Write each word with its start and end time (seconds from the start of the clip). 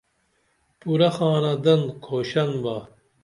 پورہ 0.79 1.09
خاندن 1.15 1.81
کھوشن 2.03 2.49
بُن 2.63 2.79